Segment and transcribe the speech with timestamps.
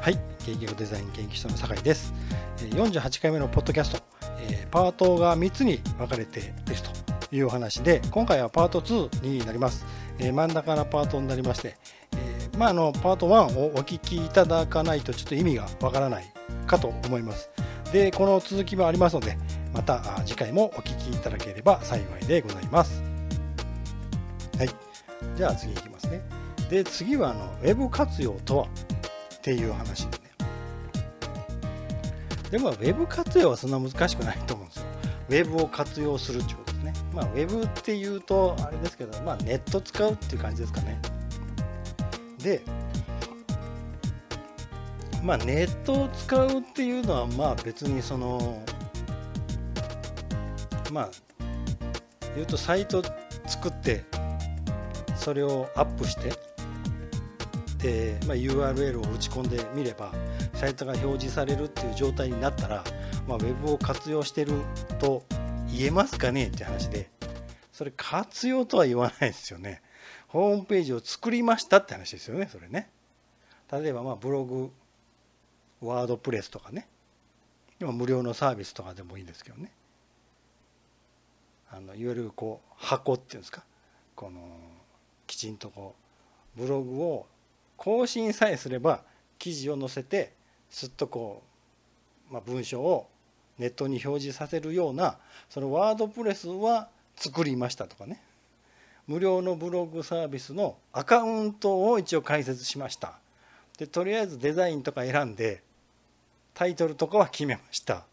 [0.00, 2.14] はい、芸術デザイン研究所の酒井です。
[2.70, 4.02] 48回目のポッドキャスト、
[4.70, 6.52] パートが3つに分かれている
[7.28, 9.84] というお話で、今回はパート2になります。
[10.18, 11.76] 真ん中のパートになりまして、
[12.56, 16.32] まあ、あのパート1をお聞きいただかないとちょっと意味がわからない
[16.66, 17.50] かと思います。
[17.92, 19.36] で、この続きもありますので、
[19.74, 23.02] また次回もお聞きいただければ幸いでございます。
[24.56, 24.70] はい、
[25.36, 26.22] じゃあ次いきますね。
[26.70, 28.66] で、次はあのウェブ活用とは
[29.40, 30.30] っていう話でね。
[32.50, 34.86] でも、ウェブ活用はそんな難しくないと思うんですよ。
[35.30, 36.92] ウェブを活用するっていうことですね。
[37.14, 41.00] まあ、ウェブっていうと、あれですけど、まあ、ネット使うっていう感じですかね。
[42.42, 42.62] で、
[45.22, 48.62] まあ、ネットを使うっていうのは、まあ、別にその、
[50.92, 51.10] まあ、
[52.34, 53.02] 言うと、サイト
[53.46, 54.04] 作って、
[55.16, 56.32] それをアップして、
[57.82, 60.12] で、まあ、URL を打ち込んでみれば
[60.54, 62.84] サイトが表示されるっていう状態になったら、
[63.26, 64.52] まあ、ウェブを活用してる
[64.98, 65.24] と
[65.68, 66.48] 言えますかね？
[66.48, 67.10] って話で
[67.72, 69.80] それ活用とは言わないですよね。
[70.28, 72.90] ホームページを作りましたって話ですよねそれね。
[73.72, 74.70] 例えばまあブログ
[75.80, 76.86] ワードプレスとかね。
[77.80, 79.72] 今無料のサービスとかでもいいんですけどね。
[81.72, 83.64] あのいわゆるこう箱っていうんですか？
[84.14, 84.40] この
[85.26, 85.94] きちんとこ
[86.58, 87.26] うブログを
[87.80, 89.00] 更新さえすれば
[89.38, 90.34] 記事を載せて
[90.68, 91.42] すっとこ
[92.30, 93.08] う、まあ、文章を
[93.58, 95.16] ネットに表示させるような
[95.48, 98.22] そのワードプレスは作りましたとかね。
[99.06, 103.18] 無料のブログサービスのアカウントを一応開設しました。
[103.78, 105.62] でとりあえずデザインとか選んで
[106.52, 108.04] タイトルとかは決めました。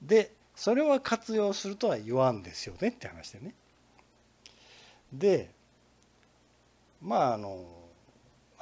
[0.00, 3.54] でそれは活用するとは言わんですよねって話でね。
[5.12, 5.50] で
[7.02, 7.79] まああの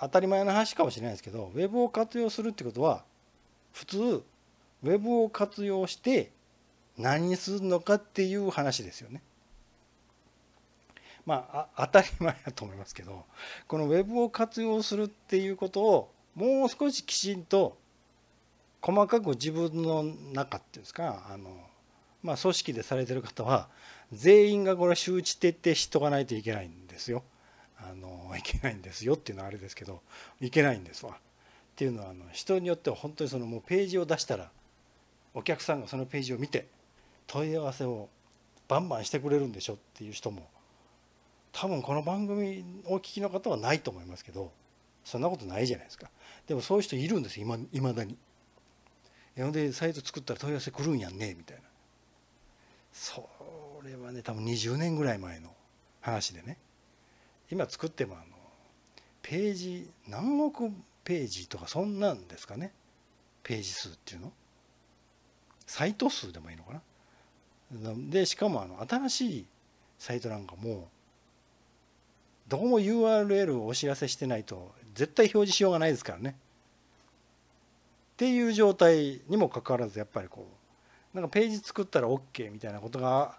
[0.01, 3.05] 当たり前の話かもしれないですけどウェブを活用するってことは
[3.73, 6.31] 普通ウェブを活用して
[6.97, 9.22] 何にするのかっていう話ですよね。
[11.27, 13.25] まあ当たり前だと思いますけど
[13.67, 17.77] このウェブを活用するっていうことをもう少しきちんと
[18.81, 21.51] 細かく自分の中っていうんですかあの、
[22.22, 23.69] まあ、組織でされてる方は
[24.12, 27.22] 全員がこれ周知徹底しとかないといけないんですよ。
[27.81, 30.00] あのいけないんですよっていうのはあれですけど
[30.41, 31.12] いけないんですわ。
[31.12, 31.15] っ
[31.77, 34.50] ていうのはあの人によっては本当にそのもうページを出したら
[35.33, 36.66] お客さんがそのページを見て
[37.28, 38.09] 問い合わせを
[38.66, 40.49] バンバンしてくれるんでしょっていう人も
[41.53, 44.50] 多分この番組お聞きの方はないと思いますけど
[45.05, 46.10] そんなことないじゃないですか
[46.49, 48.16] でもそういう人いるんですいまだに。
[49.37, 51.62] ほんでサイト作ったら問い合わせ来るんやんねみたいな
[52.93, 53.28] そ
[53.84, 55.55] れはね多分20年ぐらい前の
[56.00, 56.59] 話でね
[57.50, 58.25] 今作ってもあの
[59.22, 60.70] ページ何億
[61.04, 62.72] ページとかそんなんですかね。
[63.42, 64.32] ページ数っていうの。
[65.66, 67.94] サイト数でもいいのかな。
[68.10, 69.47] でしかもあの新しい
[69.98, 70.88] サイトなんかも
[72.48, 76.36] どこも URL をお知らせしてないと絶対表示しようがないですからね。
[78.15, 80.48] っていう状態にもかかわらずやっぱりこ
[81.15, 83.38] うなんかページ作ったら OK みたいなことが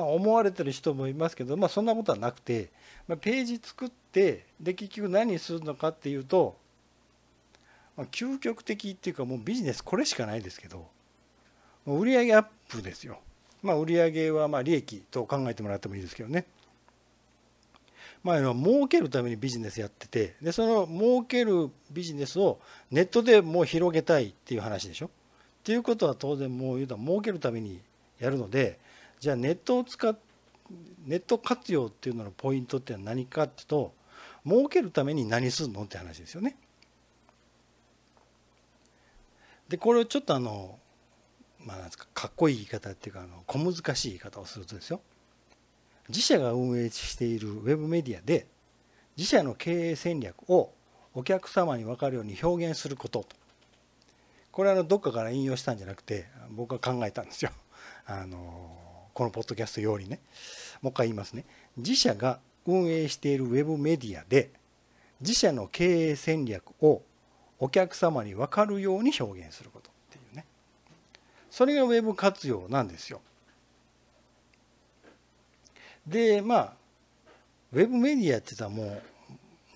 [0.00, 2.70] まあ、思われてる人もいますけど、まあ、そんなことはなくて、
[3.06, 6.56] まあ、ページ作ってで結局何するのかっていうと、
[7.98, 10.86] まあ、究極的っていうかもうビジネスこれしかないですけど
[11.86, 13.18] 売上アップですよ。
[13.62, 16.46] まあ、売上はま利益と考えてもらってもいいですけどね。
[18.22, 22.58] まあ、儲けるためにビジネスやっててでその儲けるビジネスを
[22.90, 25.06] ネットでもう広げたいっていう話でしょ。
[25.06, 25.10] っ
[25.62, 27.80] ていうことは当然もう言うと儲けるために
[28.18, 28.78] やるので
[29.20, 30.16] じゃあネットを使っ
[31.04, 33.94] ネット活用っていうののポイントって何かっていうと
[34.46, 36.56] 儲けるために何するのって話ですよね。
[39.68, 40.78] でこれをちょっとあの
[41.58, 45.00] まあなんですかかっこいい言い方っていうかあの小難しい言い方をするとですよ
[46.08, 48.48] 自社が運営しているウェブメディアで
[49.16, 50.72] 自社の経営戦略を
[51.14, 53.36] お客様に分かるように表現することと
[54.50, 57.52] これはどっかから引用したんじゃなくて僕は考えたんですよ。
[58.06, 58.89] あの
[59.20, 60.18] このポッドキャストよりね。
[60.80, 61.44] もう一回言いますね。
[61.76, 64.50] 自社が運営しているウェブメディアで
[65.20, 67.02] 自社の経営戦略を
[67.58, 70.46] お客様に分かるように表現することっていうね。
[71.50, 73.20] それがウェブ活用なんですよ。
[76.06, 76.72] でまあ
[77.74, 79.02] ウェブメディアって言ったらも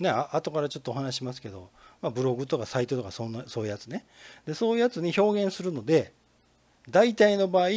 [0.01, 1.69] うね後からちょっとお話しますけど、
[2.01, 4.07] まあ、ブログとかサイトとかそんなそういうやつね。
[4.47, 6.15] でそういうやつに表現するので
[6.89, 7.69] 大体の場合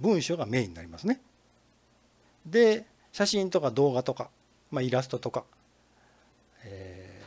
[0.00, 1.20] 文章がメインになりますね。
[2.44, 4.30] で写真とか動画とか、
[4.70, 5.44] まあ、イラストとか、
[6.64, 7.22] え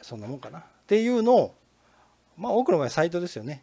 [0.00, 1.54] ー、そんなもんかなっていうのを
[2.36, 3.62] まあ多くの場合サイトですよね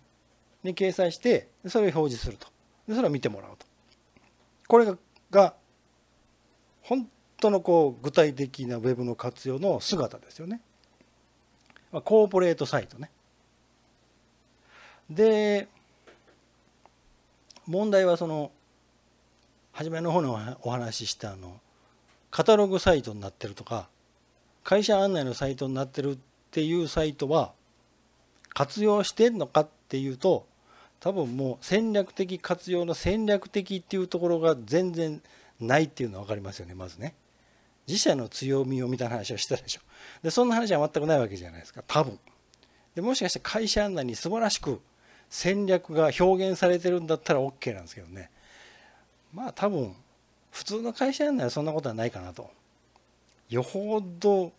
[0.63, 2.47] に掲載してそれを表示すると
[2.87, 3.65] でそれを見てもらうと
[4.67, 4.87] これ
[5.29, 5.53] が
[6.81, 7.07] 本
[7.39, 10.61] 当のこう具体的なウェブの活用の姿ですよね。
[11.91, 13.11] まあ、コーポレートサイトね。
[15.09, 15.67] で
[17.67, 18.51] 問題はその
[19.71, 21.59] 初めの方のお話ししたあの
[22.29, 23.87] カタログサイトになってるとか
[24.63, 26.17] 会社案内のサイトになってるっ
[26.51, 27.53] ていうサイトは
[28.53, 30.45] 活用してんのかっていうと
[30.99, 35.21] 多分もう戦略的活用の戦略的っていうところが全然
[35.59, 37.15] ないっていうのは分かりますよねまずね。
[37.87, 39.81] 自社の強みをみたいな話をしたでしょ。
[40.21, 42.19] でそんな話は全くないわけじゃないですか多分。
[42.95, 44.79] でもしかして会社案内に素晴らしく
[45.31, 48.29] 戦略が表現されてるんだったら OK なんですけどね。
[49.33, 49.95] まあ多分
[50.51, 52.51] 普通の会社案内はそんなことはないかなと。
[53.49, 54.51] よほど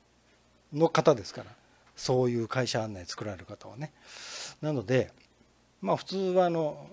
[0.73, 1.51] の方ですから。
[1.95, 3.93] そういう会社案内作られる方はね。
[4.63, 5.13] なので
[5.83, 6.89] まあ普通はあの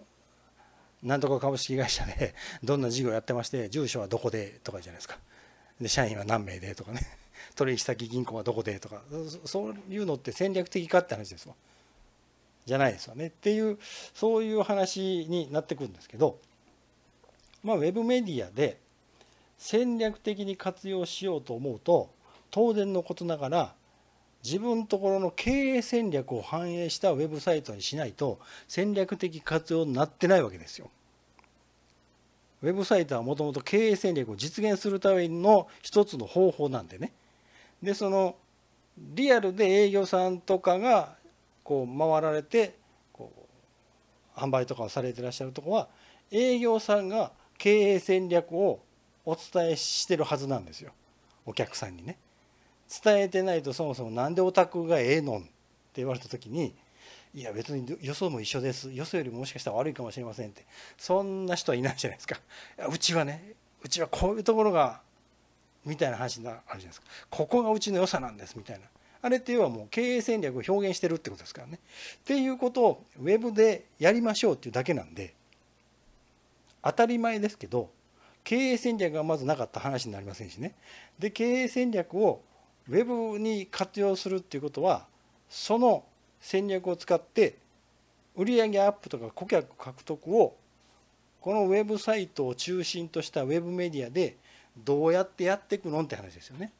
[1.02, 5.18] なんとか株式会社でどんな事業やってまして住所はどこでとかじゃないですか。
[5.80, 7.00] で社員は何名でとかね。
[7.56, 9.02] 取引先銀行はどこでとか。
[9.46, 11.56] そういうのって戦略的かって話ですわ。
[12.65, 13.77] じゃないですよねっていう
[14.13, 16.38] そういう話になってくるんですけど
[17.63, 18.79] まあウェブメディアで
[19.57, 22.09] 戦略的に活用しようと思うと
[22.51, 23.73] 当然のことながら
[24.44, 30.89] 自分のところの経営戦略を反映したウェブサイトにしないと戦略的活用になってないわけですよ。
[32.61, 37.11] ウェブサイトはもともと経営戦略を実現するための一つの方法なんでね。
[37.83, 38.35] でその
[38.97, 41.15] リアルで営業さんとかが
[41.69, 42.75] こう回られて
[43.13, 43.31] こ
[44.36, 45.88] う販売とかをされてらっしゃるとこは
[46.31, 48.80] 営業さんが経営戦略を
[49.24, 50.92] お伝えしてるはずなんですよ。
[51.45, 52.18] お客さんにね。
[53.04, 55.50] 伝えてないとそもそも何でオタクがええのんって
[55.98, 56.74] 言われた時に
[57.36, 58.92] いや別に予想も一緒です。
[58.92, 60.66] よそよりもしかしたら悪いかもしれませんって。
[60.98, 62.39] そんな人はいないじゃないですか。
[62.92, 65.01] うちはねうちはこういうところが
[65.86, 67.07] みたいな話があるじゃないですか。
[67.30, 68.86] ここがうちの良さなんですみたいな。
[69.21, 71.80] あれって要はもう経営戦略を表現してるってことですからね。
[72.16, 75.33] っていうことをウェブでやりましょうっていうだけなんで
[76.81, 77.89] 当たり前ですけど
[78.44, 80.75] 経営戦略がまずなかった話になりませんしね。
[81.18, 82.42] で経営戦略を
[82.88, 85.06] ウェブに活用するっていうことは
[85.50, 86.04] その
[86.39, 87.57] 戦略を使って
[88.36, 90.56] 売上アップとか顧客獲得を
[91.42, 94.38] このウェブサイトを中心としたウェブメディアで
[94.77, 96.71] どうやってやっていくのって話ですよね。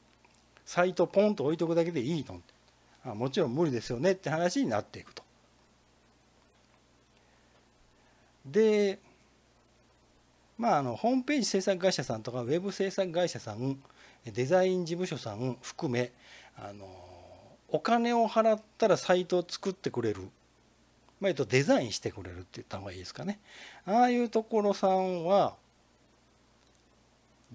[0.69, 2.39] サイトポンと置いとくだけでいいの。
[3.04, 5.24] あもちろん無理ですよねって話になっていくと。
[8.45, 9.00] で
[10.60, 13.81] まああのホームページ制作会社さんとかウェブ制作会社さん
[14.24, 16.12] デザイン事務所さん含め
[16.56, 16.86] あの
[17.69, 20.30] お金を払ったらサイトを作ってくれる、
[21.19, 23.39] まあ、とデザインしてくれるって言った方がいいですかね。
[23.88, 25.56] ああいうところさんは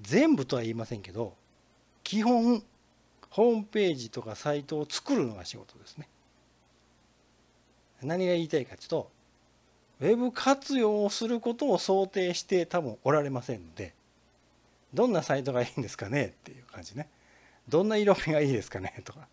[0.01, 1.35] 全部とは言いませんけど
[2.03, 2.65] 基本
[3.35, 6.09] ホームページとかサイトを作るのが仕事ですね。
[8.01, 9.11] 何が言いたいかというと
[10.01, 13.93] ウェブ活用をすることを想定して多分おられませんので
[14.93, 16.27] どんなサイトがいいんですかね？
[16.27, 17.09] っていう感じね。
[17.69, 19.03] どんな色味がいいですかね？
[19.05, 19.27] とか。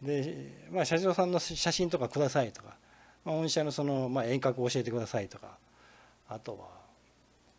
[0.00, 2.78] で、まあ、社長さんの写真とかくださいとか、
[3.26, 5.58] まあ、御社のその、まあ、遠隔を教えてくださいとか。
[6.30, 6.58] あとは、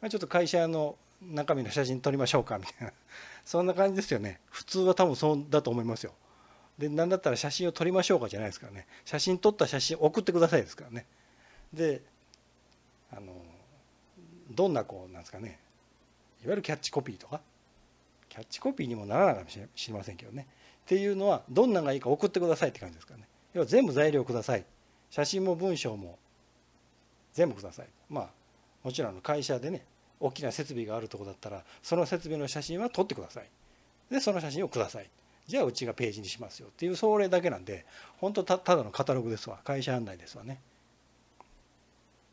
[0.01, 2.93] まあ、ちょっと会社の中身の写真撮りましょうかみたいな。
[3.45, 4.39] そんな感じですよね。
[4.49, 6.13] 普通は多分そうだと思いますよ。
[6.77, 8.87] で何だったら写真を撮りましょうかじゃないですからね。
[9.05, 11.05] 写真撮った写真送ってくださいですからね。
[11.73, 12.01] で
[13.11, 13.33] あの
[14.49, 15.59] どんなこうなんですかね。
[16.43, 17.41] いわゆるキャッチコピーとか。
[18.29, 20.47] キャッチコピーにもならないかもしれませんけどね。
[20.83, 23.27] っていうのはどんながいいか送ってくださいって感じですからね。
[23.53, 24.65] 要は全部材料ください。
[25.09, 26.17] 写真も文章も
[27.33, 27.87] 全部ください。
[28.09, 28.29] まあ
[28.83, 29.85] もちろん会社でね
[30.21, 33.49] 大きな設備があるとこだったらその設備の写真は撮ってください。
[34.09, 35.09] でその写真をください。
[35.47, 37.85] じゃあうちがページにしますよっていうそれだけなんで
[38.19, 39.59] 本当たただのカタログですわ。
[39.63, 40.61] 会社案内ですわね。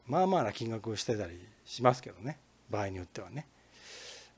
[0.06, 2.38] まあまあな金額をしてたりしますけどね。
[2.70, 3.46] 場合によってはね。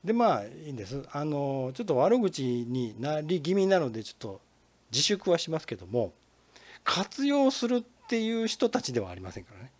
[0.03, 1.03] でまあいいんです。
[1.11, 4.41] あのちょっと悪口になり気味なのでちょっと
[4.91, 6.13] 自粛はしますけども
[6.83, 9.71] 活用するっていう人たちではありませんからね。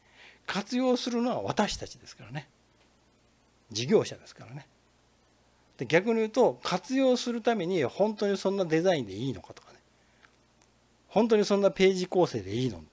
[0.45, 2.47] 活用するのは私たちですからね。
[3.71, 4.67] 事業者ですからね。
[5.77, 9.79] で逆に言うと活用するために本当にそんなデザインでいいのかとかね。
[11.07, 12.83] 本当にそんなページ構成でいいの。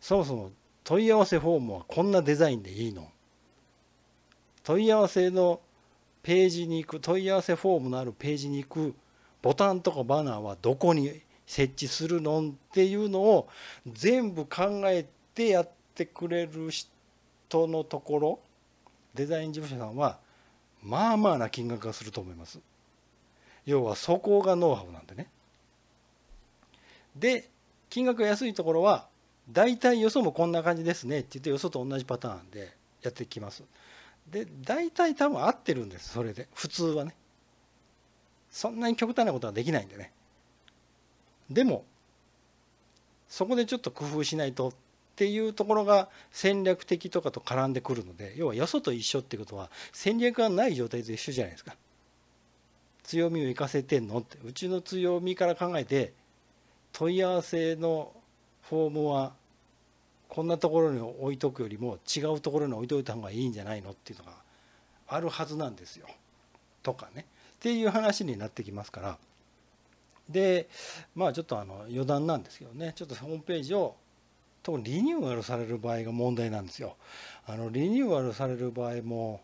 [0.00, 0.50] そもそも
[0.84, 3.10] 問い合わせフォームはこんなデザインでいいの。
[4.64, 5.60] 問い合わせの
[6.22, 8.94] ページに行く問い合わせフォームのあるページに行く
[9.42, 13.48] ボタンとかバナーはどこに設置するのっていうのを
[13.86, 15.04] 全部考え
[15.34, 18.38] てやってくれる人のところ
[19.14, 20.18] デザイン事務所さんは
[20.82, 22.58] まあまあな金額がすると思います。
[23.64, 25.28] 要はそこがノウハウなんでね。
[27.16, 27.48] で
[27.90, 29.06] 金額が安いところは
[29.50, 33.62] 大体よそもこんな感じですねって言ってよそと同じパターンでやってきます。
[34.30, 37.14] で大体多分合ってるんですそれで普通はね。
[38.50, 40.12] そんなに極端なことはできないんでね。
[41.50, 41.84] でも
[43.28, 44.72] そこでちょっと工夫しないと
[45.12, 51.76] っていうところが戦略的とかと絡んでくるので要はよそと一緒っていうことは戦略がない状態と一緒じゃないですか。
[53.02, 56.12] 強みを生かせてんのってうちの強みから考えて
[56.92, 58.12] 問い合わせの
[58.62, 59.34] フォームは
[60.28, 64.32] こんなところに置いとくよりも違うところに置いといた方がいいんじゃないのっていうのが
[65.08, 66.06] あるはずなんですよ。
[66.82, 67.26] とかね
[67.56, 69.18] っていう話になってきますから
[70.28, 70.68] で
[71.14, 73.96] まあちょっとあの余談なんですけどねちょっとホームページを
[74.62, 76.96] 特にリニューアルされる場合が問題なんですよ。
[77.46, 79.40] あのリニューアルされる場合も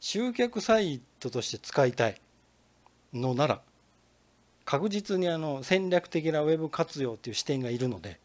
[0.00, 2.20] 集客サイトとして使いたい
[3.12, 3.60] のなら
[4.64, 8.18] 確実にあの戦略的なウェブ活用っていう視点がいるので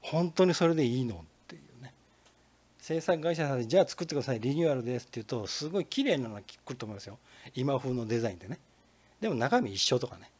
[0.00, 1.92] 本当にそれでいいのっていうね。
[2.78, 7.18] 制作会社さんでじゃあ作ってくださいリニューアルですって言うとすごい綺麗なのが来ると思いますよ。
[7.54, 8.58] 今風のデザインでね。
[9.20, 10.30] でも中身一緒とかね。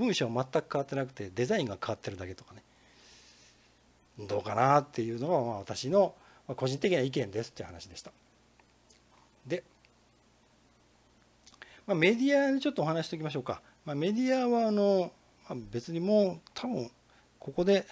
[0.00, 2.62] 文章は全く変わってなくてデザインが変わってるだけとかね。
[4.18, 6.14] どうかなっていうのがまあ私の
[6.56, 8.10] 個人的な意見ですっていう話でした。
[9.46, 9.62] で、
[11.86, 15.12] まあ、メディアにちょっとお話しておきましょうか、まあ、メディアはあの、
[15.48, 16.90] まあ、別にもう多分
[17.38, 17.86] ここで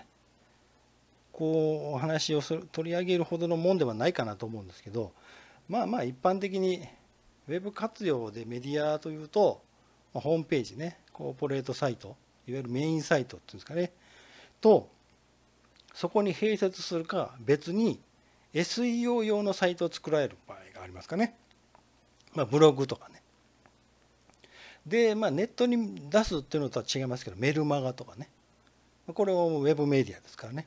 [1.32, 5.12] こうお話をす取り上げるほどのもんではないかなと思うんですけど
[5.68, 6.82] まあまあ一般的に
[7.48, 9.62] ウェブ活用でメディアというと
[10.12, 10.98] まあホームページね。
[11.18, 13.90] コーポレートサイトいわゆるメインサイトっていうんですかね
[14.60, 14.88] と
[15.92, 17.98] そこに併設するか別に
[18.54, 21.34] SEO 用のサイトを作られる場合がありますかね、
[22.34, 23.20] まあ、ブログとかね。
[24.86, 28.30] で、まあ、ネットに出すっていうのとは違いますけどメルマガとかね。
[29.12, 30.66] これもウェブメディアですからね。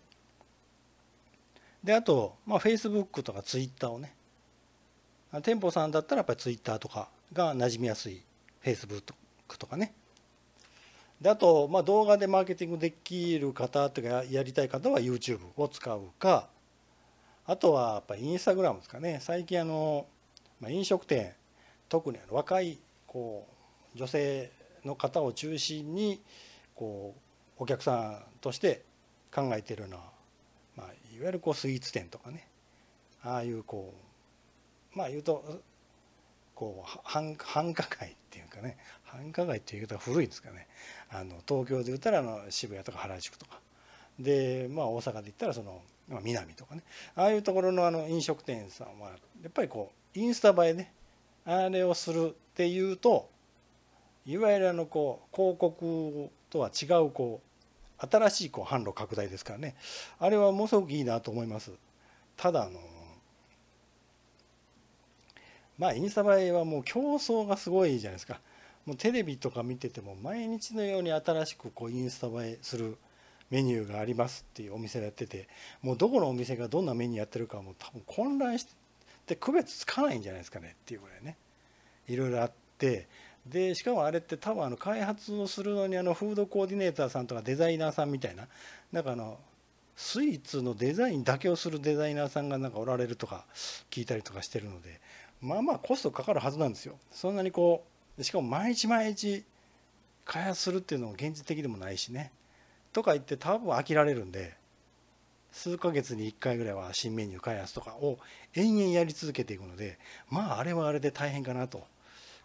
[1.81, 4.13] であと、まあ、Facebook とか Twitter をね。
[5.43, 8.21] 店舗さんだったらやっぱり Twitter とかが馴染みやすい
[8.61, 9.01] Facebook
[9.57, 9.93] とかね。
[11.21, 16.49] であと、まあ、動画でマーケティングできる方とかやりたい方は YouTube を使うか
[17.45, 19.19] あとはやっぱインスタグラムですかね。
[19.21, 20.05] 最近あの、
[20.59, 21.33] まあ、飲食店
[21.89, 23.47] 特にあの若いこ
[23.95, 24.51] う女性
[24.85, 26.21] の方を中心に
[26.75, 27.13] こ
[27.59, 28.83] うお客さんとして
[29.33, 30.03] 考えているのは、
[30.75, 32.47] まあ、いわゆるこうスイーツ店とかね。
[33.23, 33.93] ああいうこ
[34.95, 35.61] うまあ言うと
[36.61, 40.67] こう繁繁華街っていうかね繁華街っていう言い方が古いんですかね。
[41.09, 43.59] あの東京で言ったらあの渋谷とか原宿とか。
[44.19, 46.83] でまあ大阪で言ったらそのま南とかね。
[47.15, 49.09] ああいうところのあの飲食店さんは
[49.41, 50.93] やっぱりこうインスタ映えね。
[51.45, 53.27] あれをするっていうと
[54.27, 57.41] いわゆるあのこう広告とは違うこ
[57.99, 59.75] う新しいこう販路拡大ですからね。
[60.19, 61.71] あれはものすごくいいなと思います。
[62.37, 62.79] ただあの
[65.77, 68.39] まあインスタ映えはもう競争がすごいじゃないですか。
[68.85, 72.97] もうテレビとか見てても毎日のように新しくこうインスタ映えする
[73.51, 75.47] メニューがありますっていうお店をやってて
[75.83, 78.65] もうどこのお店がどんなメニューやってるかも多分混乱し
[79.25, 81.37] て区別つかないんじゃないですかねっていうぐらいね。
[82.07, 83.07] いろいろあって
[83.45, 88.47] でしかもあれって多分あの開発をするのにあのフードコーディネーターさんとかデザイナーさんみたいな
[88.91, 89.37] なんかあの
[89.95, 93.45] スイーツのデザインだけをするデザイナーさんがなんかおられるとか
[93.89, 94.99] 聞いたりとかしてるので
[95.41, 96.97] まあまあコストかかるはずなんですよ。
[97.11, 97.83] そんなにこ
[98.17, 99.43] うしかも毎日毎日
[100.25, 102.31] 開発するっていうのも現実的でもないしね。
[102.93, 104.55] とか言って多分飽きられるんで
[105.51, 108.19] 数ヶ月に1回ぐらいは新メニュー開発とかを
[108.53, 109.97] 延々やり続けていくので
[110.29, 111.85] まああれはあれで大変かなと。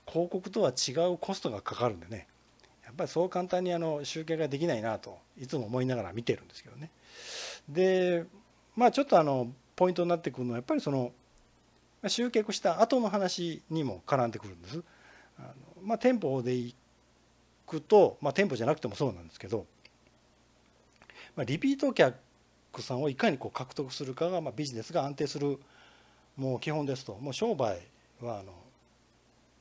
[0.08, 2.28] 広告とは違うコストがかかるんでね。
[2.84, 6.90] やっぱりそう簡単にあの集計ができないなといつも思いながら見てるんですけどね。
[7.68, 8.24] で
[8.76, 11.12] まあちょっとあのポイントになってくるのはやっぱりその
[12.08, 14.82] 集計した後の話にも絡んでくるんです
[15.38, 16.75] あのまあ店舗で行
[17.66, 19.66] くとまあ店舗じゃなくてもそうなんですけど
[21.36, 22.16] まあ、リピート客
[22.80, 25.60] さんをいかにこう獲得するかが、まあ、ビジネスが安定する
[26.36, 27.78] もう基本ですともう商売
[28.20, 28.52] はあの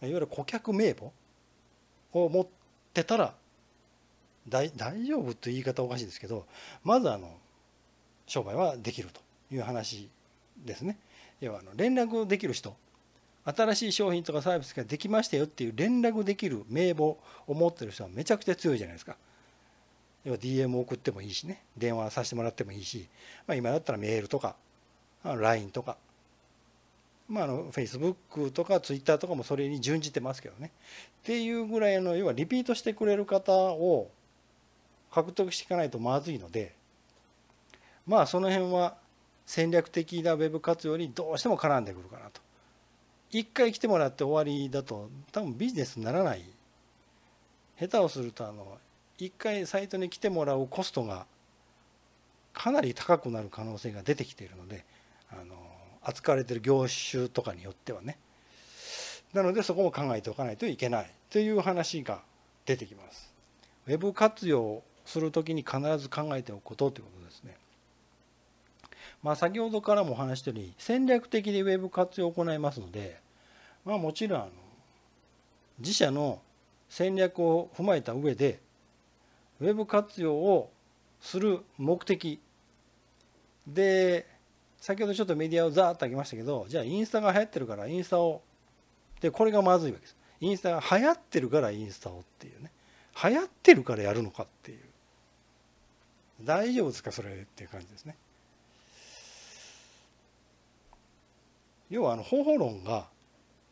[0.02, 1.12] いわゆる顧客名簿
[2.14, 2.48] を持っ
[2.94, 3.34] てたら
[4.48, 6.46] 大大丈夫という言い方おかしいですけど
[6.84, 7.30] まずあの
[8.26, 9.22] 商売はできると
[9.54, 10.10] いう話
[10.66, 10.98] ですね。
[11.42, 12.76] 要はあの連絡できる人
[13.46, 19.16] 新しい商品とかサービスができましたよっていう連絡できる名簿を持ってる人はめちゃくちゃ強いじゃないですか。
[20.26, 23.08] 要は DM 送ってもいいしね電話させてもらってもいいし、
[23.48, 24.56] まあ、今だったらメールとか
[25.24, 25.98] LINE とか、
[27.30, 30.72] まあ、あの Facebook とか Twitter とかもそれに準じてますけどね
[31.20, 34.10] っていうぐらいの要はリピートしてくれる方を
[35.12, 36.74] 獲得していかないとまずいので
[38.08, 38.98] まあその辺は
[39.46, 42.42] 戦略的なウェブ活用にどうしても絡んでくるかなと。
[43.32, 46.46] 一回来てもらって終わりだと多分ビジネスにならない
[47.80, 48.78] 下手をするとあの
[49.18, 51.26] 一回サイトに来てもらうコストが
[52.54, 54.86] かなり高くなる可能性が出てきているので
[55.32, 55.56] あの
[56.04, 58.18] 扱われている業種とかによってはね
[59.34, 62.22] なのでそこも考えておかないといけないという話が
[62.66, 63.34] 出てきます。
[63.88, 67.56] ウェブ活用する時に必ず考えておくことということですね。
[69.26, 73.20] まあ、先ほどからもお話したように戦略的にウェブ活用を行いますので、
[73.84, 74.52] まあ、もちろんあの
[75.80, 76.44] 自社の
[76.90, 78.60] 戦略を踏まえた上で
[79.60, 80.72] ウェブ活用を
[81.20, 82.40] する目的
[83.66, 84.28] で
[84.78, 88.44] 先ほどちょっとメディアをザーッと挙げましたけどじゃあインスタが流行ってるからインスタを
[89.22, 90.16] でこれがまずいわけです。
[90.40, 92.70] インスタが流行ってるからインスタをっていうね。
[93.24, 94.80] 流行ってるからやるのかっていう。
[96.44, 97.12] 大丈夫ですか？
[97.12, 98.18] それっていう感じですね。
[101.90, 103.08] 要はあの方法論が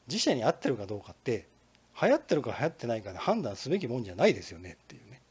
[0.07, 1.47] 自社に合ってるかどうかって
[2.01, 4.77] 流行ってるか流行ってないかで判断すべきもんじゃないですよね。
[4.83, 5.21] っていうね。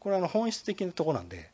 [0.00, 1.50] これはあの本質的なとこなんで。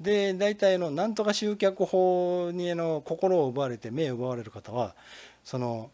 [0.00, 4.94] で大体のなんとか集客法にあの心を奪われて目を奪われる方は
[5.44, 5.90] その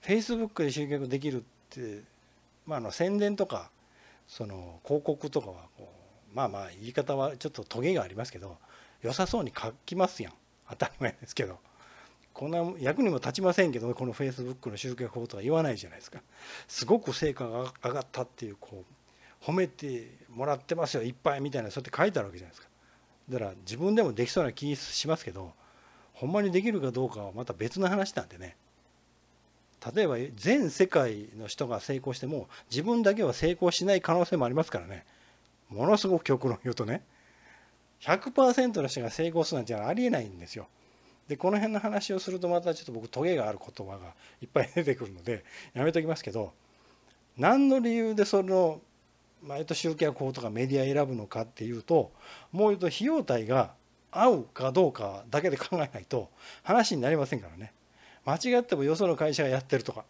[0.00, 2.02] フェイスブックで集客できるって、
[2.66, 3.70] まあ、あの宣伝とか
[4.28, 5.92] その広告とかはこ
[6.32, 8.58] うまあまあ言い方はちょっとトゲがありますけど
[9.02, 10.32] 良さそうに書きますやん。
[10.70, 11.58] 当たり前ですけど。
[12.38, 16.20] こんな役にも立ちませんけどこのフェイスブックの集客法とは言わないじゃないですか。
[16.68, 18.84] すごく成果が上がったっていうこ
[19.42, 22.68] う褒めてもらってますよいっぱいみたいなそうやって書いてあるわけじゃないですか。
[23.28, 25.52] だから自分でもできそうな気しますけど
[26.12, 28.54] ほんまにできるかどうかはまた別の話なんでね。
[29.92, 35.04] 例えば全世界の人が成功しても自分だけは成功しない可能性もありますからね。
[35.70, 37.02] ものすごく極論言うとね。
[38.02, 40.68] 100%の人が成功するなんてありえないんですよ。
[41.28, 46.52] でこの辺の話をするとまたちょっと僕トゲがある言葉がいっぱい出てくるので やめときますけど
[47.36, 48.80] 何の理由でその
[49.42, 52.12] 毎年集客法とかメディア選ぶのかっていうと
[52.50, 53.74] もう言うと費用対が
[54.10, 56.30] 合うかどうかだけで考えないと
[56.62, 57.72] 話になりませんからね。
[58.24, 60.04] 間違ってもよその会社がやってるとか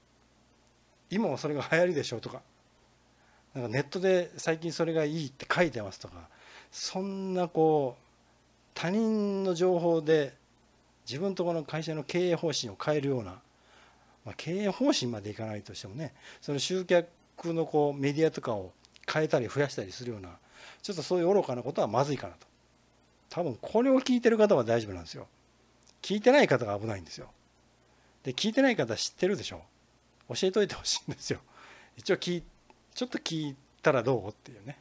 [1.10, 2.42] 今もそれが流行りでしょうとか
[3.54, 6.28] なんかネットで最近それがいいって書いてますとか
[6.70, 8.02] そんなこう
[8.74, 10.34] 他人の情報で
[11.08, 13.40] 自分とこの会社の経営方針を変えるような、
[14.26, 18.72] まあ、経営方針までいかないとしてもねその集客のこうメディアとかを
[19.10, 20.28] 変えたり増やしたりするような
[20.82, 22.46] ちょっとそういう愚かなことはまずいかなと。
[23.30, 25.26] 多分これを聞いてる方は大丈夫なんですよ。
[26.02, 27.28] 聞いてない方が危ないんですよ。
[28.22, 29.62] で聞いてない方知ってるでしょ。
[30.28, 31.40] 教えといてほしいんですよ。
[31.96, 32.42] 一応聞
[32.94, 34.78] ちょっと聞いたらどうっていうね。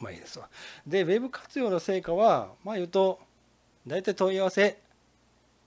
[0.00, 0.48] まあいいですわ。
[0.86, 3.20] でウェブ活用の成果はまあ言うと
[3.86, 4.78] 大体問い合わせ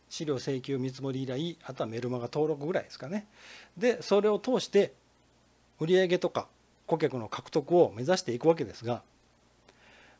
[0.09, 3.27] 資料請求見積もり依頼あとはメルマガ登録ぐらいですかね。
[3.77, 4.93] でそれを通して
[5.79, 6.47] 売上とか
[6.85, 9.03] 顧客の獲得を目指していくわけですが、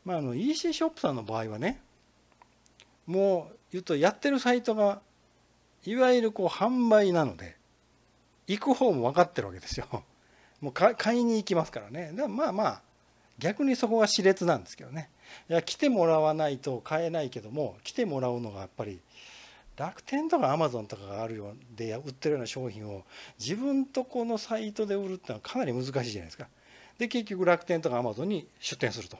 [0.06, 1.80] まあ、あの EC ショップさんの場合はね
[3.06, 5.02] もう言うとやってるサイトが
[5.86, 7.56] いわゆるこう販売なので
[8.48, 10.04] 行く方も分かってるわけですよ。
[10.62, 12.12] もう買いに行きますからね。
[12.12, 12.82] だからまあまあ
[13.40, 15.10] 逆にそこが熾烈なんですけどね。
[15.50, 19.00] いや来てもらわないと買えないけども来てもらうのがやっぱり
[19.78, 23.04] 楽天とかアマゾンとかがあるようで売ってるような商品を
[23.40, 26.48] 自分とこのサイトで売るってのはかなり難しいじゃないですか。
[26.98, 29.20] で結局楽天とかアマゾンに出店すると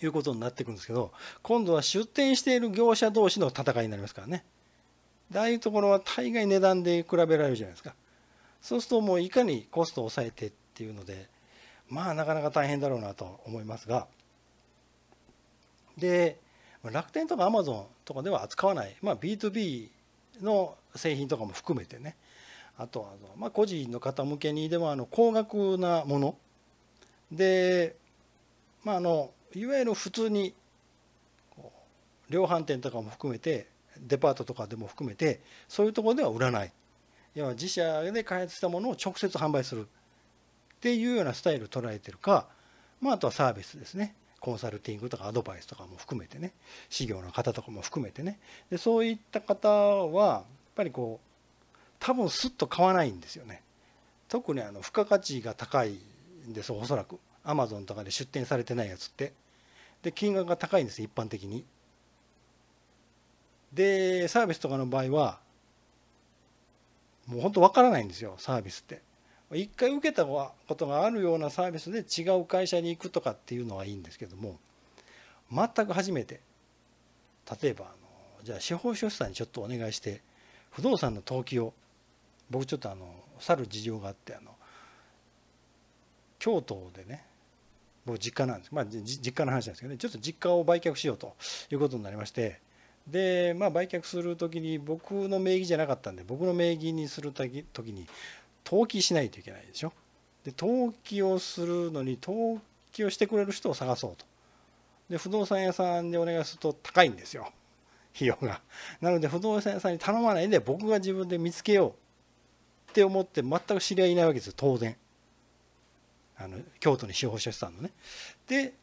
[0.00, 1.10] いうことになっていくんですけど
[1.42, 4.44] 今度は出店している業者同士の戦いになりますからね。
[5.30, 7.94] でああいうところは大概値段で比べられるじゃないですか。
[8.62, 11.28] そうするともういかにコストを抑えてっていうので
[11.88, 14.06] まあなかなか大変だろうなと思いますが
[15.96, 16.38] で
[16.82, 19.88] 楽天とかアマゾンとかでは扱わない、まあ、B2B
[20.42, 22.16] の製品とかも含めてね。
[22.76, 26.36] あとはまあ個人の方向けにでもあの高額なもの。
[27.30, 27.96] で、
[28.82, 30.54] まあ、あのいわゆる普通に
[32.28, 36.72] 量販店とかも含めてデパートとかでも含めてそういうところでは売らない。
[37.34, 39.84] 要は自社で開発したものを直接販売するっ
[40.80, 42.46] ていうようなスタイルを捉えてるか、
[43.00, 44.14] まあ、あとはサービスですね。
[44.44, 46.52] コンサルティングとかアドバイスとかも含めてね
[46.90, 48.38] 事業の方とかも含めてね。
[48.68, 53.62] でそういった方はやっぱりこう多分すっと買わないんですよね。
[54.28, 55.98] 特にあの付加価値が高い
[56.46, 56.72] んです。
[56.72, 57.18] おそらく。
[57.42, 59.32] アマゾンとかで出店されてないやつって。
[60.02, 61.00] で金額が高いんです。
[61.00, 61.64] 一般的に。
[63.72, 65.40] でサービスとかの場合は
[67.26, 68.34] もう本当わからないんですよ。
[68.36, 69.00] サービスって。
[69.54, 74.58] 一回受けたことがあるようなサービスで違う会社に行くとかっていうのはいいんですけども
[75.52, 76.40] 全く初めて
[77.62, 77.94] 例えばあの
[78.44, 80.20] じゃあ司法書士さんにちょっとお願いして
[80.70, 81.72] 不動産の登記を
[82.50, 83.06] 僕ちょっとあの
[83.38, 84.50] 去る事情があってあの
[86.38, 87.24] 京都でね
[88.04, 88.74] 僕実家なんです。
[88.74, 91.34] まあ実家の話なんですけどねちょっと実家を売却しようと
[91.70, 92.60] いうことになりまして
[93.06, 98.06] でまあ売却する時に僕の名義じゃなかったんで僕の名義にする時に
[98.64, 99.92] 登記しないといけないでしょ。
[100.44, 102.60] で登記をするのに登
[102.92, 104.24] 記をしてくれる人を探そうと。
[105.08, 107.52] で不動産屋さんにお願いすると高いんですよ。
[108.14, 108.60] 費用が。
[109.00, 114.54] なので不動産屋さんに頼まないで僕が自分で見つけようって思って全く知り合いいないわけですよ。
[114.56, 114.96] 当然。
[116.36, 117.90] あの京都に司法書士さんのね。
[118.46, 118.74] で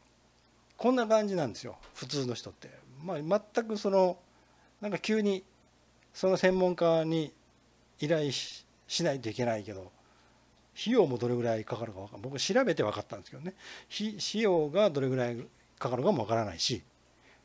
[0.77, 1.77] こんな感じなんですよ。
[1.93, 2.69] 普通の人って、
[3.03, 4.17] まあ、全くその
[4.79, 5.43] なんか急に
[6.13, 7.31] その専門家に
[7.99, 9.89] 依頼ししないといけないけど
[10.77, 13.53] 費用もどれぐらいかかるかかん僕調べて分かったんですけどね。
[13.89, 15.37] 費用がどれぐらい
[15.79, 16.83] かかるかも分からないし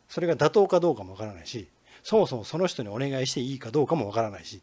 [0.08, 1.68] それが妥当かどうかも分からないし
[2.02, 4.60] そもそもその人にお願いしていいかどうかも分からないしっ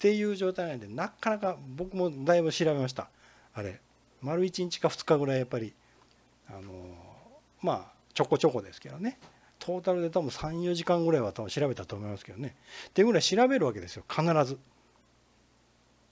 [0.00, 3.08] ていう状態なんでなかなか僕もだいぶ調べました。
[3.54, 3.80] あれ
[4.20, 5.72] 丸1日か2日ぐらいやっぱり
[6.48, 6.72] あの
[7.62, 9.18] まあちょこちょこですけどね。
[9.60, 12.56] トータルで多分34時間ぐらいは多分調べたと思いますけどね。
[12.88, 14.04] っていうぐらい調べるわけですよ。
[14.08, 14.58] 必ず。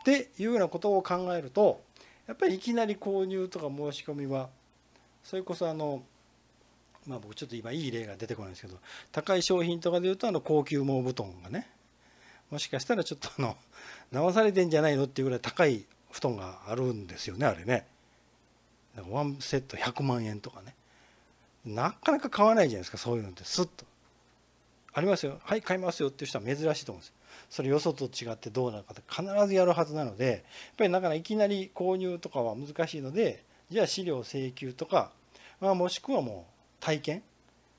[0.03, 1.83] っていうようなことを考えると
[2.27, 4.49] やっぱりいきなり購入とか申し込みは
[5.23, 6.03] それこそあの
[7.07, 8.79] まあ僕ちょっと今いい例が出てこないんですけど
[9.13, 11.69] 高い商品とかでいうとあの高級毛布団がね
[12.51, 13.57] もしかしたらちょっとあの
[14.13, 17.87] 騙されてんじゃないのっていうぐらい高い布団があるんですよねあれね。
[19.11, 20.75] ワンセット100万円とかね。
[21.65, 23.45] なかなか買わないじゃないですかそういうのって。
[23.45, 23.87] スッと。
[24.93, 25.41] ありますよ。
[25.43, 27.09] はい買いますよっていう人は珍しいと思うんです。
[27.09, 27.15] よ
[27.51, 30.41] それよそと違ってどうなのかって必ずやるはずなのでやっ
[30.77, 35.11] ぱりだからいきなり購入とかは難しいのでじゃあ資料請求とか、
[35.61, 37.23] まあ、もしくはもう体験。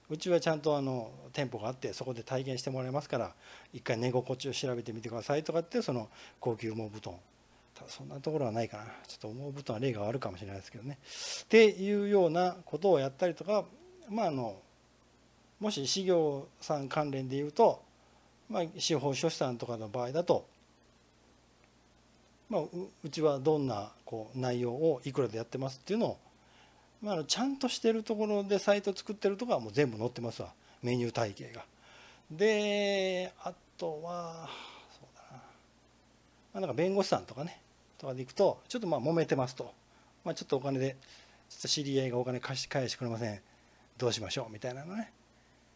[0.10, 3.34] うちはちゃんとあの店舗があってそこで体験してもらえますから
[3.74, 7.16] 一回寝心地を調べてみてくださいとかってその高級羽毛布団。
[7.74, 8.84] ただそんなところはないかな。
[9.08, 11.00] ちょっと羽毛布団は例があるかもしれないですけどね。
[11.44, 13.66] っていうようなことをやったりとか
[14.10, 14.58] まああの
[15.60, 17.82] もし事業さん関連で言うと
[18.50, 20.46] まあ、司法書士さんとかの場合だと、
[22.50, 22.62] まあ、
[23.04, 26.18] うちはどんなこう内容をいくらでやってますっていうのを、
[27.02, 30.54] まあ、ちゃんとしてるところでサイト作ってるとこはもう全部載ってますわ。
[30.84, 31.64] メニュー体系が。
[32.30, 34.50] であとは
[34.92, 35.42] そうだな,、ま
[36.56, 37.60] あ、なんか弁護士さんとかね
[37.98, 39.74] とかでいくとちょっとまあ揉めてますと、
[40.24, 40.96] まあ、ちょっとお金で
[41.50, 43.40] ちょっと知り合いがお金貸し返してくれません。
[43.98, 44.52] どうしましょう？
[44.52, 45.12] みたいなのね。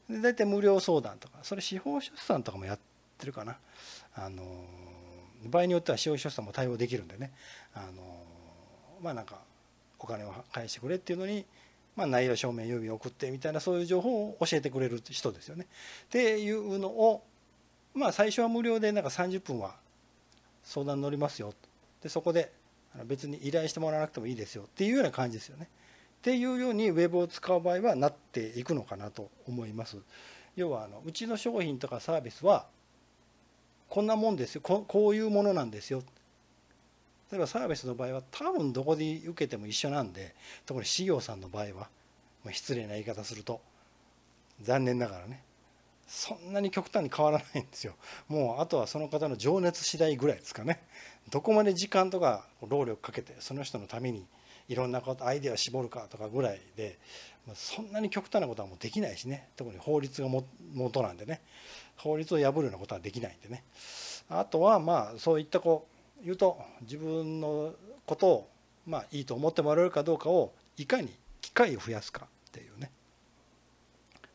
[0.09, 2.79] で大体無料相談とかそれ司法書士さんとかもやっ
[3.17, 3.57] てるかな
[4.15, 4.43] あの
[5.45, 7.31] 場合によっては司法書士さんも対応できるんでね
[7.73, 8.03] あの
[9.01, 9.39] まあなんか
[9.99, 11.45] お金を返してくれっていうのに、
[11.95, 15.65] まあ、内容証明郵便送ってみたいなそういう情報を教えてくれる人ですよね。
[16.05, 17.23] っていうのを
[17.93, 19.75] まあ最初は無料でなんか30分は
[20.63, 21.53] 相談乗りますよ
[22.03, 22.51] でそこで
[23.05, 25.67] 別に依頼してもらわなくてもいいですよっていうような感じですよね。
[26.17, 29.97] っていうようにウェブを使う場合はなっていくのかなと思います。
[30.55, 32.65] 要はあのうちの商品とかサービスは
[33.89, 34.61] こんなもんですよ。
[34.61, 36.03] こういうものなんですよ。
[37.31, 40.33] 例えばサービスの場合は多分どこで受けても一緒なんで
[40.65, 41.89] 特に事業さんの場合は、
[42.43, 43.61] まあ、失礼な言い方すると
[44.61, 45.43] 残念ながらね
[46.07, 47.95] そんなに極端に変わらないんですよ。
[48.29, 50.81] もうあとはその方の情熱次第ぐらいですかね。
[51.29, 54.25] どこまで時間とか労力かけてその人のために
[54.67, 56.97] いろんなことアイデアを絞るかとかぐらいで
[57.55, 59.49] そんなに極端なことはもうできないしね。
[59.55, 61.41] 特に法律がも元なんでね。
[61.95, 63.63] 法律を破るようなことはできないんでね。
[64.29, 65.87] あとはまあそういったこ
[66.21, 67.73] う言うと自分の
[68.05, 68.49] ことを
[68.85, 72.91] まあいいと思ってもらえるかどうかをいかに機会を増やすかっていうね。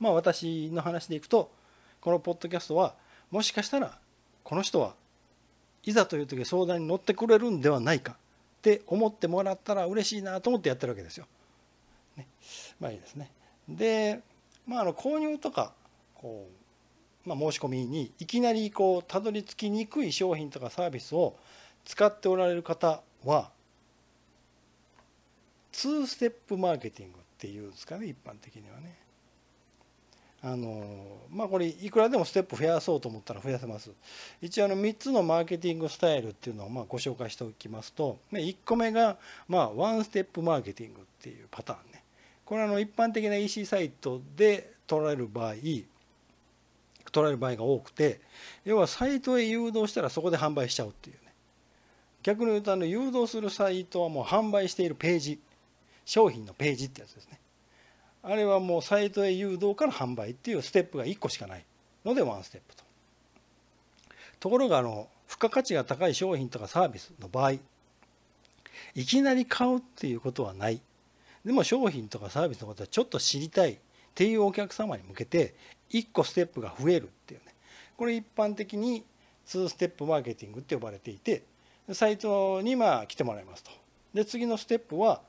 [0.01, 1.53] まあ私の話でいくと
[2.01, 2.95] このポッドキャストは
[3.31, 3.99] もしかしたら
[4.43, 4.95] この人は
[5.85, 8.17] いざという時相談に乗ってくれるんではないか。
[8.63, 11.27] って思ってもらったら嬉しいなと思ってやってるわけですよ。
[12.17, 12.29] ね、
[12.79, 13.33] まあいいですね。
[13.69, 14.21] で、
[14.69, 15.73] まあ、あの購入とか
[16.15, 16.49] こ
[17.27, 21.37] う、まあ、申し込みにいきなりこうたどり着きにくい商品とかサービスを
[21.85, 23.51] 使っておられる方は
[25.73, 28.97] 2ステップマーケティングっていうんですかね一般的にはね。
[30.45, 33.91] あのまあこれいくらでもステップ増やそうと思ったら増やせます。
[34.41, 42.03] 一応あの3つのマーケティングスタイルっていうのをまあご紹介しておきますと1個目がまあワンステップマーケティングっていうパターンね。
[42.45, 45.87] これはあの一般的な EC サイトで取られる場合取
[47.15, 48.21] られる場合が多くて
[48.65, 51.33] 要はサイトへ誘導したらそこで販売しちゃうっていうね。
[52.25, 55.41] 逆に言うとあの誘導するサイトはもう販売しているページ
[56.05, 57.39] 商品のページってやつですね。
[58.23, 61.65] あれはもうサイトへ誘導から販売っていうステップが1個しかない
[62.05, 62.85] のでワンステップと。
[64.39, 67.53] ところがあの付加価値が高い商品とかサービスの場合
[68.95, 70.81] いきなり買うっていうことはない。
[71.45, 73.79] でも商品とかサービスのことはちょっと知りたいっ
[74.15, 75.55] ていうお客様に向けて
[75.91, 77.55] 1個ステップが増えるっていうね。
[77.97, 79.05] これ一般的に
[79.47, 81.43] 2ステップマーケティングって呼ばれていて
[81.93, 83.71] サイトにまあ来てもらいますと。
[84.15, 85.23] で次のステップは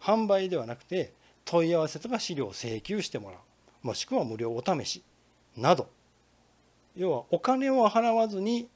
[0.00, 1.12] 販売ではなくて
[1.46, 5.02] 問い合わせとか資料を請求してもらうもしくは無料お試し
[5.56, 5.88] など
[6.96, 8.68] 要はお金を払わずに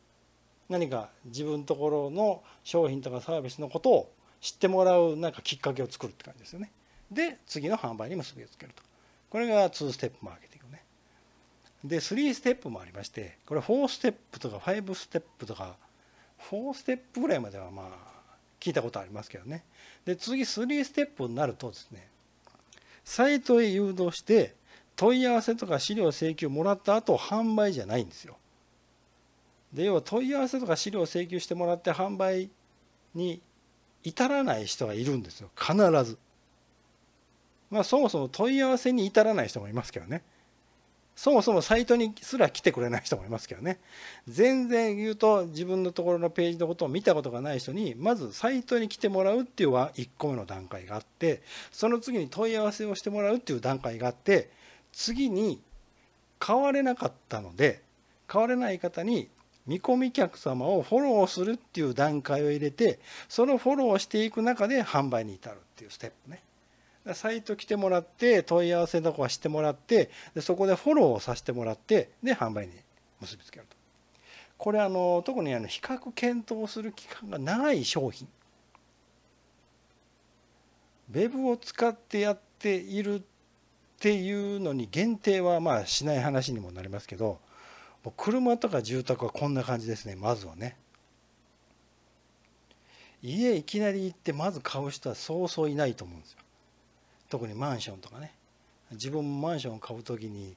[0.69, 6.71] 何か自分ところの商品とかサービスのことを知ってもらうなんかきっかけを作るって感じですよね。
[7.11, 8.83] で次の販売に結びつけると。
[9.31, 10.85] これが2ステップマーケティングね。
[11.85, 15.77] で3ステップもありましてこれ4ステップとか5ステップとか
[16.51, 17.87] 4ステップぐらいまではまあ
[18.61, 19.65] 聞いたことありますけどね。
[20.05, 22.09] で次3ステップになるとですね
[23.11, 24.55] サイトへ誘導して
[24.95, 28.37] 問い合わせとか資料請求もらった後販売じゃないんですよ。
[29.73, 32.51] で要は問い合わせとか資料請求してもらって販売
[33.17, 33.43] に
[34.05, 36.19] 至らない人がいるんですよ必ず。
[37.69, 40.23] まあそもそも問い合わせに至らない人もいますけどね。
[41.17, 43.79] そもそもサイトにすら来てくれない人もいますけどね
[44.27, 51.43] 全然言うと自分のところのページのことを見たことがない人にまずサイトに来てもらうっていうは1個目の段階があって
[51.73, 54.51] その次に問い合わせをしてもらうっていう段階があって
[54.93, 55.61] 次に
[56.39, 57.83] 買われなかったので
[58.27, 59.29] 買われない方に
[59.67, 66.43] 見込み客様をフォローするっていう段階を入れてそのフォローしていく中で販売に至るっていうステップね。
[67.15, 72.75] サイト来てもらって問い合わせとかしてもらってでそこでフォローをさせてもらってで販売に
[73.21, 73.77] 結びつけると。
[74.59, 78.29] これあの特にあの比較検討する期間が長い商品。
[81.13, 83.23] ウェブを使ってやっているっ
[83.99, 87.41] ていうのに限定はまあしない話にもなりますけど
[88.17, 90.77] 車とか住宅はこんな感じですねまずはね。
[93.23, 96.39] 家いきなり行ってまず買う人はそうそういないと思うんですよ。
[97.31, 98.35] 特にマンションとかね。
[98.91, 100.57] 自分もマンションを買う時に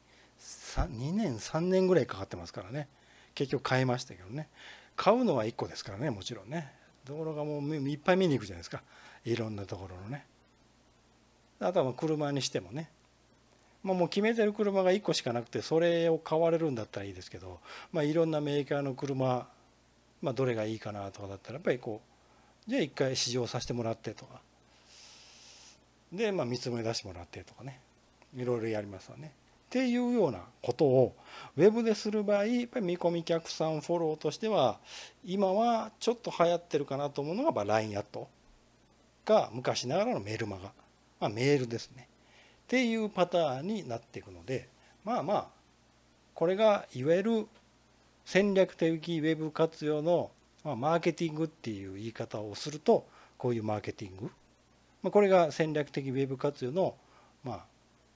[0.75, 2.89] 2年3年ぐらいかかってますからね。
[3.35, 4.49] 結局買いましたけどね。
[4.95, 6.73] 買うのは1個ですからねもちろんね。
[7.05, 8.81] ところがもういっぱい見に行くじゃないですか。
[9.23, 10.25] いろんなところのね。
[11.59, 12.89] あとは車にしてもね。
[13.83, 17.59] まあ、もう決めてる車が1個しかなくてそれを買われるんだったらいいですけど、
[17.91, 19.47] まあ、いろんなメーカーの車、
[20.21, 22.01] まあ、どれがいいかなとかだったらやっぱりこ
[22.67, 24.41] うじゃあ一回試乗させてもらってとか。
[26.13, 27.79] で、まあ、見積もり出してもらってとかね。
[28.35, 29.31] いろいろやりますわね。
[29.67, 31.15] っていうようなことを
[31.57, 34.77] ウェブでする場合やっぱり見込み客さんフォローとしては
[35.25, 38.27] 今はちょっと流行ってるかなと思うのが LINE アット
[39.25, 40.71] が昔ながらのメルマガ、
[41.19, 42.07] まあ、メールですね。
[42.65, 44.69] っていうパターンになっていくので
[45.03, 45.47] まあまあ
[46.35, 47.47] これがいわゆる
[48.25, 50.29] 戦略的ウェブ活用の
[50.63, 53.07] まマーケティングっていう言い方をすると
[53.39, 54.31] こういうマーケティング
[55.03, 56.95] まあ、これが戦略的ウェブ活用の
[57.43, 57.65] まあ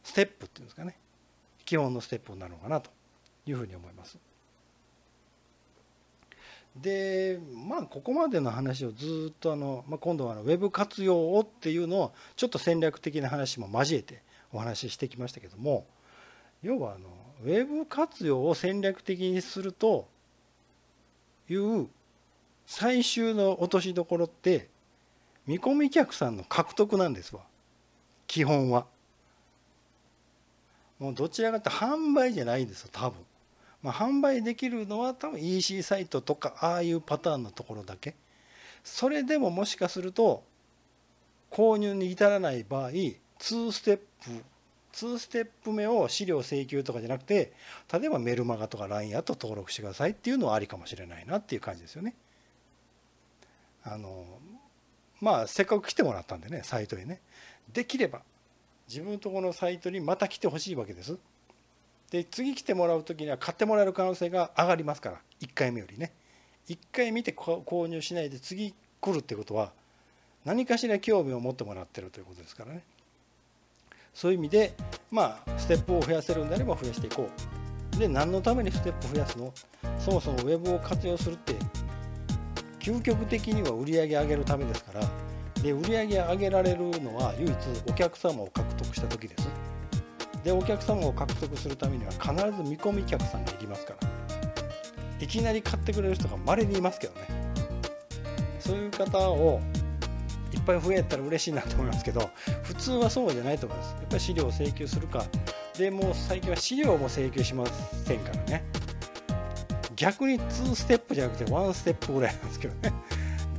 [0.03, 0.97] ステップっていうんですかね
[1.65, 2.89] 基本のステップになるのかなと
[3.45, 4.17] いうふうに思います。
[6.81, 14.21] でまあここまでの話をずっとあの、まあ、今度はあのウェブ活用をっていうのをちょっと戦略的な話も交えて
[14.53, 15.87] お話ししてきましたけども
[16.61, 17.09] 要はあの
[17.43, 20.07] ウェブ活用を戦略的にすると
[21.49, 21.87] いう
[22.67, 24.69] 最終の落としどころって
[25.47, 27.41] 見込み客さんの獲得なんですわ。
[28.27, 28.85] 基本は。
[30.99, 33.19] もうどちらかというと販売じゃないんですよ多分、
[33.83, 38.15] まあ、販売できるのは多分 EC サイトとかああいうパターンのところだけ。
[38.83, 40.43] それでももしかすると
[41.51, 44.43] 購入に至らない場合2ステップ
[44.93, 47.53] 2ステップ目を資料請求とかじゃなくて
[47.91, 52.15] 例えばメルマガとか LINE やと登録してくださいっていうのはありかもしれないなっていう感じですよね。
[53.83, 54.25] あの
[55.21, 57.21] まあせっかく来てもらったんでねサイトへね。
[57.73, 58.21] できれば
[58.87, 61.17] 自分とこのサイトにまた来てほしいわけです。
[62.11, 66.13] で次来てもらう時には買ってもらえる可能性が上がりますから1回目よりね。
[66.69, 69.71] 1回見て購入しないで次来るってことは
[70.45, 72.83] 何かしら興味を持ってもらってるということですからね。
[74.13, 74.73] そういう意味で
[75.11, 77.29] まあステップを増やせるんであれば増やしていこ
[77.95, 77.97] う。
[77.97, 79.51] で何のためにステップを増やすの？
[79.99, 81.53] そもそもウェブを活用するって
[82.87, 85.01] 究極的には売り上げ上げるためですから
[85.61, 87.55] で売り上げ上げられるのは唯一
[87.89, 89.49] お客様を獲得した時です。
[90.43, 94.07] でお客様を獲得するためには必ず見込み客さんがいりますから。
[95.19, 97.27] いきなり買ってくれる人が稀にいますけどね。
[98.59, 99.59] そういう方を
[100.53, 102.29] いっぱい増えたら嬉しいなと思いますけど
[102.63, 103.91] 普通はそうじゃないと思います。
[103.95, 105.25] やっぱり資料を請求するか。
[105.77, 107.65] でもう最近は資料も請求しま
[108.05, 108.63] せんからね。
[109.97, 112.93] 逆に2ステップじゃなくて1ステップぐらいなんですけどね。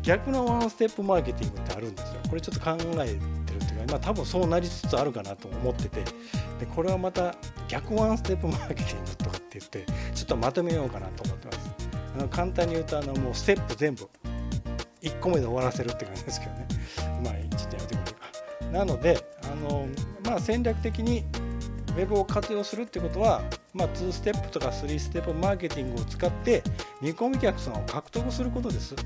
[0.03, 2.21] 逆の1ステップマーケティングってあるんですよ。
[2.31, 6.05] これちょっと考えてるっていうかまあ多分そうなりつつあるかなと思ってて。
[6.59, 7.35] でこれはまた
[7.69, 11.59] 逆ワンステップマーケティングとかって言ってちょっとまとめようかなと思ってます。
[12.17, 14.09] あの簡単に言うとあのもうステップ全部
[15.03, 16.67] 1個目で終わらせるって感じですけどね。
[17.25, 18.79] まあちょっとやめてみようか。
[18.79, 19.87] なのであの
[20.25, 21.25] まあ戦略的に
[21.97, 23.43] ウェブを活用するってことは、
[23.79, 26.65] まあ、2ステップとか3ステップマーケティングを使って
[27.01, 28.97] 見込み客さんを獲得することです。